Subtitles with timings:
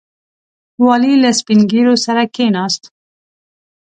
[0.85, 2.83] والي له سپین ږیرو سره کښېناست.